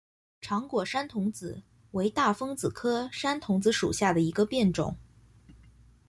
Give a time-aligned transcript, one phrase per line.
[0.41, 4.97] 长果山桐子为大风子科山桐子属下的一个变种。